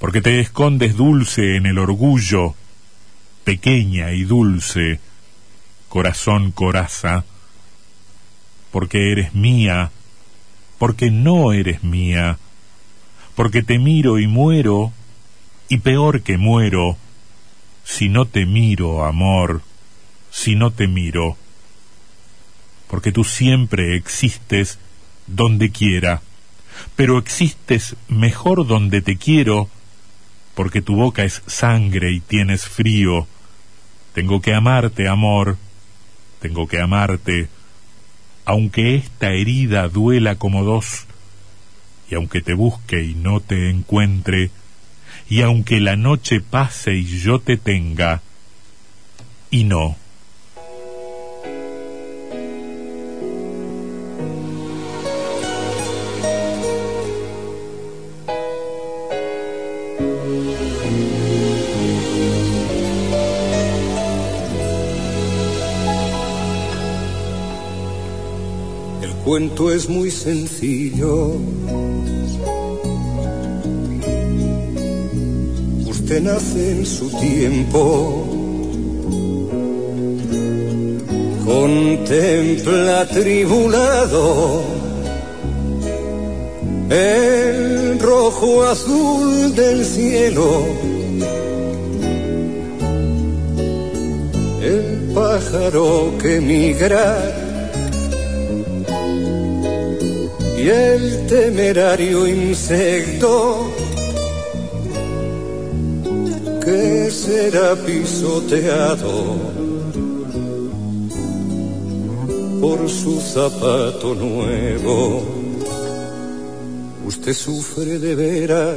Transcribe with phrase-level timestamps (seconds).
[0.00, 2.54] porque te escondes dulce en el orgullo,
[3.44, 4.98] pequeña y dulce,
[5.90, 7.26] corazón coraza,
[8.72, 9.90] porque eres mía,
[10.78, 12.38] porque no eres mía,
[13.34, 14.90] porque te miro y muero,
[15.68, 16.96] y peor que muero,
[17.84, 19.60] si no te miro, amor,
[20.30, 21.36] si no te miro,
[22.88, 24.78] porque tú siempre existes
[25.26, 26.22] donde quiera,
[26.96, 29.68] pero existes mejor donde te quiero,
[30.60, 33.26] porque tu boca es sangre y tienes frío.
[34.12, 35.56] Tengo que amarte, amor,
[36.38, 37.48] tengo que amarte,
[38.44, 41.06] aunque esta herida duela como dos,
[42.10, 44.50] y aunque te busque y no te encuentre,
[45.30, 48.20] y aunque la noche pase y yo te tenga,
[49.50, 49.96] y no.
[69.24, 71.36] Cuento es muy sencillo.
[75.86, 78.26] Usted nace en su tiempo.
[81.44, 84.62] Contempla tribulado
[86.90, 90.64] el rojo azul del cielo.
[94.62, 97.39] El pájaro que migra
[100.62, 103.72] y el temerario insecto
[106.62, 109.36] que será pisoteado
[112.60, 115.22] por su zapato nuevo.
[117.06, 118.76] Usted sufre de veras,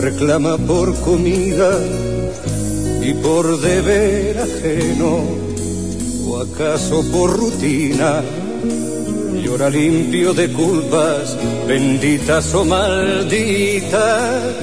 [0.00, 1.70] reclama por comida
[3.02, 5.18] y por deber ajeno,
[6.28, 8.22] o acaso por rutina
[9.34, 14.54] llora limpio de culpas, benditas o malditas,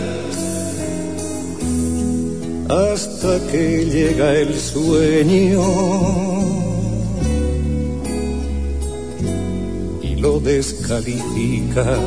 [2.70, 5.64] hasta que llega el sueño
[10.02, 11.97] y lo descalifica.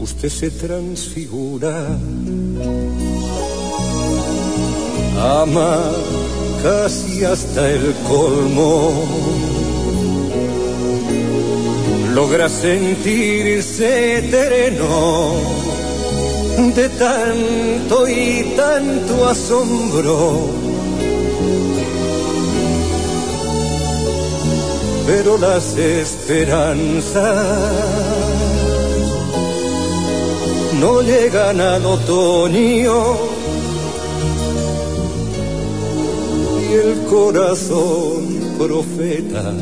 [0.00, 1.98] Usted se transfigura,
[5.18, 9.04] ama casi hasta el colmo.
[12.14, 15.34] Logra sentirse terreno
[16.74, 20.48] de tanto y tanto asombro.
[25.06, 27.46] Pero las esperanzas
[30.80, 33.43] no llegan al otoño
[36.74, 38.24] el corazón
[38.58, 39.52] profeta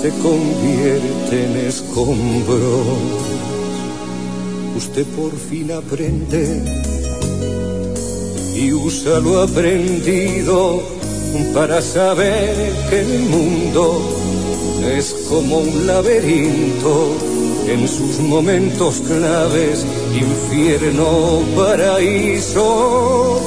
[0.00, 2.84] se convierte en escombro.
[4.76, 6.62] Usted por fin aprende
[8.54, 10.82] y usa lo aprendido
[11.54, 14.00] para saber que el mundo
[14.96, 17.16] es como un laberinto
[17.66, 19.84] en sus momentos claves,
[20.14, 23.40] infierno, paraíso,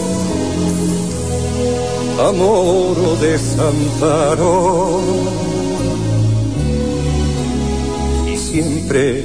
[2.27, 5.01] amor o desamparo.
[8.27, 9.23] Y siempre,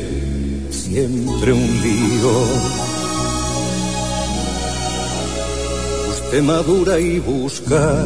[0.70, 2.32] siempre un lío.
[6.10, 8.04] Usted madura y busca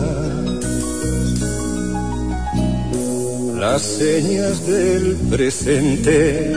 [3.58, 6.52] las señas del presente,